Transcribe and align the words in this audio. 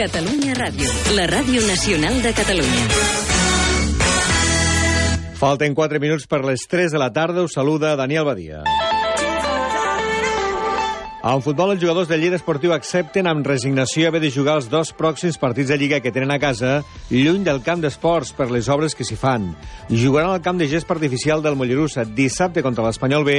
Catalunya 0.00 0.54
Ràdio, 0.56 0.88
la 1.12 1.26
ràdio 1.28 1.60
nacional 1.68 2.22
de 2.24 2.30
Catalunya. 2.32 2.86
Falten 5.36 5.76
4 5.76 6.00
minuts 6.00 6.24
per 6.24 6.40
les 6.40 6.64
3 6.72 6.96
de 6.96 7.02
la 7.02 7.10
tarda. 7.12 7.44
Us 7.44 7.52
saluda 7.52 7.92
Daniel 8.00 8.24
Badia. 8.24 8.62
En 11.20 11.42
futbol, 11.44 11.74
els 11.74 11.82
jugadors 11.82 12.08
de 12.08 12.16
Lleida 12.16 12.38
Esportiu 12.38 12.72
accepten 12.72 13.26
amb 13.28 13.44
resignació 13.44 14.08
haver 14.08 14.22
de 14.22 14.30
jugar 14.32 14.54
els 14.56 14.70
dos 14.72 14.94
pròxims 14.96 15.36
partits 15.36 15.68
de 15.68 15.76
Lliga 15.76 15.98
que 16.00 16.12
tenen 16.14 16.32
a 16.32 16.38
casa, 16.40 16.78
lluny 17.10 17.42
del 17.44 17.60
camp 17.60 17.82
d'esports 17.84 18.32
per 18.38 18.46
les 18.48 18.70
obres 18.72 18.96
que 18.96 19.04
s'hi 19.04 19.18
fan. 19.20 19.50
Jugaran 19.90 20.32
al 20.32 20.40
camp 20.40 20.56
de 20.56 20.68
gest 20.70 20.88
artificial 20.88 21.44
del 21.44 21.58
Mollerussa 21.60 22.06
dissabte 22.08 22.64
contra 22.64 22.86
l'Espanyol 22.86 23.26
B 23.28 23.34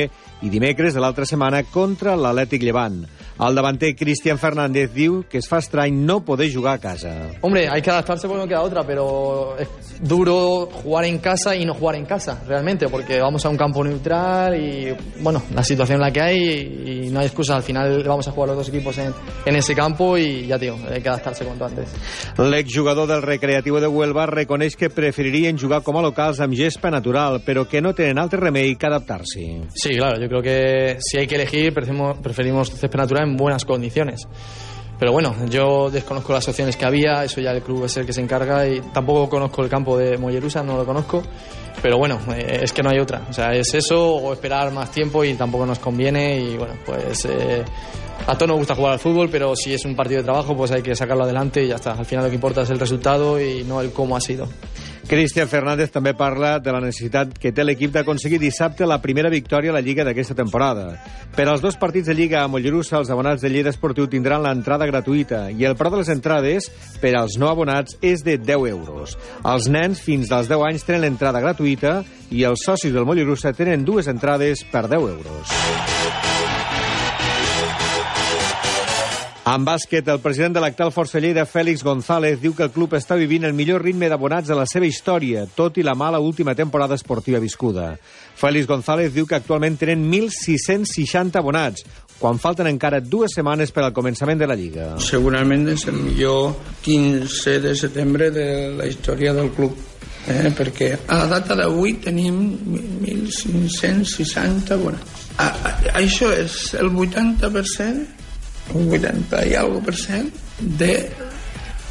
i 0.46 0.54
dimecres 0.54 0.94
de 0.94 1.02
l'altra 1.02 1.26
setmana 1.26 1.64
contra 1.74 2.14
l'Atlètic 2.14 2.62
Llevant. 2.62 3.02
El 3.42 3.58
davanter 3.58 3.96
Cristian 3.98 4.38
Fernández 4.38 4.94
diu 4.94 5.24
que 5.26 5.42
es 5.42 5.50
fa 5.50 5.58
estrany 5.64 5.98
no 6.06 6.20
poder 6.22 6.52
jugar 6.54 6.76
a 6.78 6.84
casa. 6.84 7.16
Hombre, 7.42 7.66
hay 7.68 7.82
que 7.82 7.90
adaptarse 7.90 8.28
porque 8.28 8.44
no 8.44 8.48
queda 8.48 8.62
otra, 8.62 8.86
pero 8.86 9.58
es 9.58 9.98
duro 10.00 10.70
jugar 10.84 11.06
en 11.06 11.18
casa 11.18 11.56
y 11.56 11.66
no 11.66 11.74
jugar 11.74 11.96
en 11.96 12.06
casa, 12.06 12.44
realmente, 12.46 12.88
porque 12.90 13.20
vamos 13.20 13.44
a 13.44 13.50
un 13.50 13.58
campo 13.58 13.84
neutral 13.84 14.54
y, 14.56 14.96
bueno, 15.22 15.42
la 15.56 15.64
situación 15.64 15.96
en 15.96 16.02
la 16.02 16.12
que 16.12 16.22
hay 16.22 17.06
y 17.08 17.10
no 17.10 17.22
hay 17.22 17.26
excusa. 17.26 17.56
Al 17.56 17.64
final 17.64 17.71
vamos 17.74 18.28
a 18.28 18.32
jugar 18.32 18.50
los 18.50 18.58
dos 18.58 18.70
equipos 18.70 18.98
en, 18.98 19.14
en 19.46 19.56
ese 19.56 19.76
campo 19.76 20.18
y 20.18 20.48
ya, 20.48 20.60
tío, 20.60 20.76
hay 20.90 21.02
que 21.02 21.10
adaptarse 21.10 21.46
cuanto 21.46 21.66
antes. 21.66 21.90
L'exjugador 22.38 23.08
del 23.08 23.22
Recreativo 23.22 23.80
de 23.82 23.88
Huelva 23.88 24.26
reconeix 24.26 24.76
que 24.76 24.90
preferirien 24.90 25.58
jugar 25.58 25.82
com 25.84 25.98
a 25.98 26.06
locals 26.06 26.42
amb 26.42 26.56
gespa 26.58 26.92
natural, 26.92 27.42
però 27.46 27.68
que 27.68 27.82
no 27.82 27.94
tenen 27.98 28.20
altre 28.22 28.40
remei 28.42 28.76
que 28.76 28.88
adaptar-s'hi. 28.88 29.48
Sí, 29.74 29.96
claro, 29.96 30.20
yo 30.22 30.28
creo 30.28 30.42
que 30.42 30.98
si 31.00 31.18
hay 31.18 31.28
que 31.28 31.36
elegir, 31.36 31.74
preferimos, 31.74 32.18
preferimos 32.20 32.72
césped 32.72 33.00
natural 33.00 33.30
en 33.30 33.38
buenas 33.38 33.66
condiciones. 33.66 34.28
Pero 35.02 35.14
bueno, 35.14 35.34
yo 35.50 35.90
desconozco 35.90 36.32
las 36.32 36.48
opciones 36.48 36.78
que 36.78 36.86
había, 36.86 37.24
eso 37.24 37.42
ya 37.42 37.50
el 37.52 37.64
club 37.64 37.86
es 37.86 37.98
el 37.98 38.06
que 38.06 38.14
se 38.14 38.22
encarga 38.22 38.68
y 38.68 38.82
tampoco 38.94 39.30
conozco 39.30 39.64
el 39.64 39.70
campo 39.70 39.98
de 39.98 40.16
Mollerusa, 40.16 40.62
no 40.62 40.78
lo 40.78 40.86
conozco. 40.86 41.24
Pero 41.82 41.98
bueno, 41.98 42.20
eh, 42.36 42.60
es 42.64 42.74
que 42.74 42.84
no 42.84 42.90
hay 42.90 43.00
otra. 43.00 43.22
O 43.30 43.34
sea, 43.34 43.54
es 43.54 43.74
eso 43.74 44.16
o 44.16 44.34
esperar 44.34 44.72
más 44.72 44.92
tiempo 44.92 45.24
y 45.24 45.34
tampoco 45.34 45.66
nos 45.66 45.80
conviene. 45.80 46.40
Y 46.40 46.58
bueno, 46.58 46.76
pues 46.86 47.26
eh, 47.26 47.64
a 48.28 48.36
todos 48.36 48.50
nos 48.50 48.58
gusta 48.58 48.76
jugar 48.76 48.94
al 48.94 49.00
fútbol, 49.00 49.30
pero 49.30 49.56
si 49.56 49.74
es 49.74 49.84
un 49.86 49.96
partido 49.96 50.20
de 50.20 50.26
trabajo, 50.26 50.56
pues 50.56 50.72
hay 50.72 50.82
que 50.82 50.96
sacarlo 50.96 51.24
adelante 51.24 51.64
y 51.64 51.68
ya 51.68 51.76
está. 51.76 51.94
Al 51.94 52.06
final 52.06 52.26
lo 52.26 52.30
que 52.30 52.36
importa 52.36 52.62
es 52.62 52.70
el 52.70 52.80
resultado 52.80 53.42
y 53.42 53.64
no 53.64 53.82
el 53.82 53.92
cómo 53.92 54.16
ha 54.16 54.22
sido. 54.22 54.48
Cristian 55.12 55.50
Fernández 55.52 55.90
també 55.92 56.14
parla 56.16 56.54
de 56.64 56.72
la 56.72 56.80
necessitat 56.80 57.34
que 57.36 57.50
té 57.52 57.66
l'equip 57.66 57.92
d'aconseguir 57.92 58.38
dissabte 58.40 58.88
la 58.88 59.02
primera 59.04 59.28
victòria 59.28 59.74
a 59.74 59.76
la 59.76 59.82
Lliga 59.84 60.06
d'aquesta 60.08 60.38
temporada. 60.40 60.86
Per 61.36 61.50
als 61.52 61.60
dos 61.60 61.76
partits 61.76 62.08
de 62.08 62.16
Lliga 62.16 62.46
a 62.46 62.48
Mollerussa, 62.48 62.96
els 63.02 63.12
abonats 63.12 63.44
de 63.44 63.52
Lleida 63.52 63.76
Esportiu 63.76 64.08
tindran 64.08 64.40
l'entrada 64.46 64.88
gratuïta 64.88 65.50
i 65.52 65.68
el 65.68 65.76
preu 65.76 65.92
de 65.92 66.00
les 66.06 66.14
entrades 66.16 66.72
per 67.04 67.12
als 67.20 67.36
no 67.36 67.52
abonats 67.52 68.00
és 68.00 68.24
de 68.24 68.38
10 68.40 68.72
euros. 68.72 69.20
Els 69.44 69.68
nens 69.68 70.00
fins 70.00 70.32
als 70.32 70.48
10 70.48 70.64
anys 70.72 70.88
tenen 70.88 71.10
l'entrada 71.10 71.44
gratuïta 71.44 72.06
i 72.32 72.48
els 72.48 72.64
socis 72.64 72.96
del 72.96 73.04
Mollerussa 73.04 73.52
tenen 73.52 73.84
dues 73.84 74.08
entrades 74.08 74.64
per 74.72 74.88
10 74.88 75.12
euros. 75.12 76.31
En 79.42 79.64
bàsquet, 79.66 80.06
el 80.06 80.20
president 80.22 80.54
de 80.54 80.62
l'actual 80.62 80.92
Força 80.94 81.18
Lleida, 81.18 81.48
Fèlix 81.50 81.82
González, 81.82 82.36
diu 82.38 82.54
que 82.54 82.62
el 82.68 82.70
club 82.70 82.92
està 82.94 83.16
vivint 83.18 83.48
el 83.48 83.56
millor 83.58 83.82
ritme 83.82 84.06
d'abonats 84.06 84.46
de 84.52 84.54
la 84.54 84.68
seva 84.70 84.86
història, 84.86 85.48
tot 85.58 85.80
i 85.82 85.84
la 85.84 85.96
mala 85.98 86.20
última 86.22 86.54
temporada 86.54 86.94
esportiva 86.94 87.42
viscuda. 87.42 87.96
Fèlix 88.38 88.70
González 88.70 89.10
diu 89.16 89.26
que 89.26 89.40
actualment 89.40 89.80
tenen 89.82 90.06
1.660 90.12 91.42
abonats, 91.42 91.82
quan 92.20 92.38
falten 92.38 92.70
encara 92.70 93.02
dues 93.02 93.34
setmanes 93.34 93.74
per 93.74 93.88
al 93.88 93.96
començament 93.98 94.38
de 94.38 94.46
la 94.46 94.60
Lliga. 94.60 94.92
Segurament 95.02 95.66
és 95.74 95.88
el 95.90 95.98
millor 95.98 96.54
15 96.86 97.58
de 97.66 97.74
setembre 97.82 98.30
de 98.30 98.48
la 98.78 98.86
història 98.86 99.34
del 99.34 99.50
club. 99.58 99.74
Eh, 100.30 100.54
perquè 100.54 100.94
a 101.10 101.24
la 101.24 101.26
data 101.34 101.58
d'avui 101.58 101.98
tenim 101.98 102.36
1.560 103.10 104.78
abonats. 104.78 105.30
A, 105.42 105.50
a, 105.50 105.78
això 105.98 106.30
és 106.30 106.76
el 106.78 106.94
80% 106.94 108.21
un 108.78 108.90
80 108.90 109.46
i 109.50 109.54
algo 109.60 109.82
per 109.86 109.96
cent 109.98 110.32
de 110.60 110.96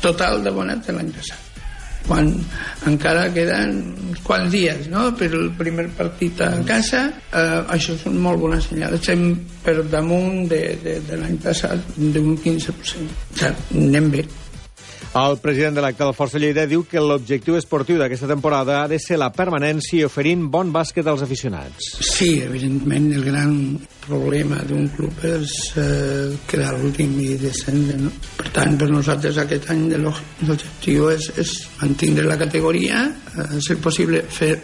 total 0.00 0.42
d'abonats 0.44 0.88
de 0.88 0.96
l'any 0.96 1.12
passat. 1.14 1.46
Quan 2.06 2.30
encara 2.88 3.26
queden 3.34 3.74
uns 4.08 4.22
quants 4.24 4.50
dies 4.50 4.88
no? 4.90 5.10
per 5.18 5.28
el 5.28 5.50
primer 5.58 5.84
partit 5.98 6.40
a 6.42 6.48
casa 6.66 7.04
eh, 7.12 7.60
això 7.76 7.94
són 8.00 8.16
molt 8.24 8.40
bones 8.40 8.70
senyals 8.70 8.96
estem 8.98 9.26
per 9.62 9.76
damunt 9.92 10.48
de, 10.50 10.62
de, 10.82 10.96
de 11.06 11.18
l'any 11.20 11.36
passat 11.44 11.92
d'un 12.00 12.32
15% 12.40 12.72
o 12.72 12.88
sigui, 12.94 13.10
anem 13.84 14.08
bé 14.16 14.24
el 15.14 15.38
president 15.42 15.74
de 15.74 15.82
l'actual 15.82 16.12
Força 16.14 16.38
Lleida 16.38 16.68
diu 16.70 16.84
que 16.86 17.00
l'objectiu 17.02 17.56
esportiu 17.58 17.98
d'aquesta 17.98 18.28
temporada 18.30 18.76
ha 18.78 18.88
de 18.90 18.98
ser 19.02 19.16
la 19.18 19.32
permanència 19.34 19.98
i 19.98 20.04
oferint 20.06 20.44
bon 20.52 20.70
bàsquet 20.70 21.08
als 21.10 21.24
aficionats. 21.26 21.88
Sí, 21.98 22.36
evidentment, 22.44 23.08
el 23.16 23.24
gran 23.26 23.56
problema 24.04 24.60
d'un 24.68 24.86
club 24.94 25.24
és 25.26 25.56
eh, 25.74 26.30
quedar 26.46 26.76
l'últim 26.78 27.18
i 27.24 27.34
descendre. 27.42 27.98
No? 28.04 28.12
Per 28.38 28.52
tant, 28.54 28.78
per 28.78 28.90
nosaltres 28.92 29.42
aquest 29.42 29.66
any 29.74 29.88
l'objectiu 29.98 31.10
és, 31.10 31.26
és 31.42 31.56
mantenir 31.82 32.28
la 32.30 32.38
categoria, 32.38 33.08
eh, 33.34 33.50
ser 33.66 33.80
possible 33.82 34.22
fer 34.30 34.54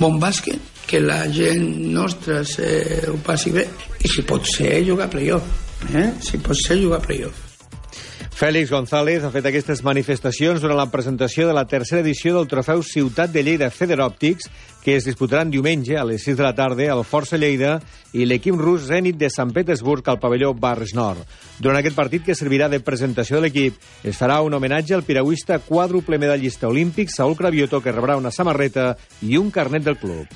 bon 0.00 0.18
bàsquet, 0.18 0.72
que 0.90 0.98
la 1.00 1.22
gent 1.32 1.70
nostra 1.94 2.42
se, 2.44 2.66
ho 3.08 3.18
passi 3.24 3.54
bé, 3.54 3.68
i 4.02 4.10
si 4.10 4.26
pot 4.26 4.42
ser 4.50 4.80
jugar 4.90 5.06
a 5.06 5.14
playoff. 5.14 5.66
Eh? 5.94 6.10
Si 6.18 6.42
pot 6.42 6.58
ser 6.58 6.82
jugar 6.82 6.98
a 6.98 7.06
playoff. 7.06 7.53
Fèlix 8.34 8.66
González 8.66 9.22
ha 9.22 9.28
fet 9.30 9.46
aquestes 9.46 9.84
manifestacions 9.86 10.58
durant 10.58 10.74
la 10.74 10.88
presentació 10.90 11.46
de 11.46 11.52
la 11.54 11.68
tercera 11.70 12.02
edició 12.02 12.32
del 12.34 12.48
trofeu 12.50 12.80
Ciutat 12.82 13.30
de 13.30 13.44
Lleida 13.46 13.68
Feder 13.70 14.00
Òptics, 14.02 14.48
que 14.82 14.96
es 14.98 15.06
disputaran 15.06 15.52
diumenge 15.52 15.94
a 15.94 16.02
les 16.02 16.26
6 16.26 16.40
de 16.40 16.42
la 16.42 16.50
tarda 16.58 16.88
al 16.90 17.04
Força 17.06 17.38
Lleida 17.38 17.76
i 18.10 18.26
l'equip 18.26 18.58
rus 18.58 18.88
Zenit 18.88 19.20
de 19.20 19.30
Sant 19.30 19.54
Petersburg 19.54 20.10
al 20.10 20.18
pavelló 20.18 20.50
Barres 20.50 20.96
Nord. 20.98 21.22
Durant 21.62 21.78
aquest 21.78 21.94
partit, 21.94 22.24
que 22.26 22.34
servirà 22.34 22.66
de 22.68 22.82
presentació 22.82 23.38
de 23.38 23.46
l'equip, 23.46 23.78
es 24.02 24.18
farà 24.18 24.40
un 24.42 24.58
homenatge 24.58 24.98
al 24.98 25.06
piragüista 25.06 25.60
quàdruple 25.62 26.18
medallista 26.18 26.66
olímpic 26.66 27.14
Saúl 27.14 27.38
Cravioto, 27.38 27.78
que 27.80 27.94
rebrà 27.94 28.18
una 28.18 28.34
samarreta 28.34 28.96
i 29.22 29.38
un 29.38 29.54
carnet 29.54 29.86
del 29.86 30.00
club. 30.02 30.26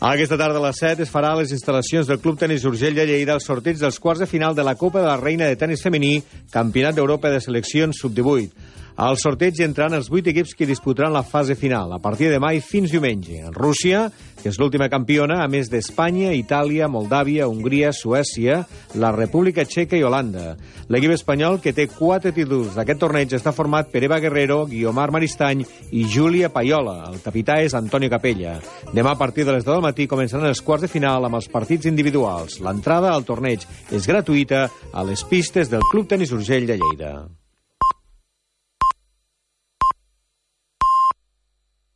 Aquesta 0.00 0.38
tarda 0.40 0.56
a 0.56 0.62
les 0.64 0.78
7 0.80 1.02
es 1.04 1.10
farà 1.12 1.34
a 1.34 1.36
les 1.36 1.50
instal·lacions 1.52 2.06
del 2.08 2.22
Club 2.24 2.38
Tenis 2.40 2.62
Urgell 2.64 2.94
de 2.96 3.04
Lleida 3.04 3.34
el 3.36 3.42
sorteig 3.44 3.76
dels 3.76 3.98
quarts 4.00 4.22
de 4.22 4.28
final 4.30 4.54
de 4.56 4.64
la 4.64 4.72
Copa 4.72 5.02
de 5.02 5.10
la 5.10 5.18
Reina 5.20 5.44
de 5.44 5.58
Tenis 5.60 5.82
Femení, 5.84 6.22
Campionat 6.48 6.96
d'Europa 6.96 7.28
de 7.28 7.42
Seleccions 7.44 8.00
Sub-18. 8.00 8.48
Al 8.96 9.16
sorteig 9.20 9.60
entraran 9.64 9.96
els 9.96 10.10
vuit 10.10 10.26
equips 10.26 10.54
que 10.56 10.66
disputaran 10.68 11.14
la 11.14 11.22
fase 11.22 11.54
final, 11.56 11.92
a 11.92 12.00
partir 12.02 12.28
de 12.30 12.40
mai 12.42 12.60
fins 12.60 12.90
diumenge. 12.90 13.46
Rússia, 13.54 14.08
que 14.42 14.48
és 14.50 14.58
l'última 14.60 14.88
campiona, 14.92 15.40
a 15.44 15.48
més 15.48 15.70
d'Espanya, 15.70 16.32
Itàlia, 16.36 16.88
Moldàvia, 16.88 17.48
Hongria, 17.48 17.92
Suècia, 17.96 18.62
la 19.00 19.12
República 19.12 19.64
Txeca 19.64 19.98
i 19.98 20.04
Holanda. 20.04 20.54
L'equip 20.90 21.14
espanyol, 21.14 21.60
que 21.60 21.74
té 21.76 21.86
quatre 21.92 22.32
títols 22.36 22.76
d'aquest 22.76 23.00
torneig, 23.00 23.34
està 23.36 23.54
format 23.56 23.90
per 23.92 24.04
Eva 24.04 24.20
Guerrero, 24.20 24.62
Guiomar 24.70 25.10
Maristany 25.14 25.64
i 25.92 26.06
Júlia 26.08 26.52
Paiola. 26.52 26.98
El 27.10 27.20
capità 27.24 27.60
és 27.64 27.76
Antonio 27.78 28.10
Capella. 28.12 28.58
Demà, 28.92 29.14
a 29.14 29.20
partir 29.20 29.46
de 29.46 29.56
les 29.56 29.64
10 29.64 29.74
del 29.74 29.84
matí, 29.84 30.08
començaran 30.10 30.48
els 30.48 30.64
quarts 30.64 30.86
de 30.86 30.92
final 30.92 31.28
amb 31.28 31.40
els 31.40 31.50
partits 31.52 31.88
individuals. 31.90 32.60
L'entrada 32.64 33.14
al 33.14 33.28
torneig 33.28 33.66
és 33.90 34.08
gratuïta 34.08 34.66
a 34.92 35.04
les 35.06 35.24
pistes 35.24 35.70
del 35.70 35.84
Club 35.92 36.08
Tenis 36.10 36.34
Urgell 36.36 36.66
de 36.66 36.80
Lleida. 36.80 37.39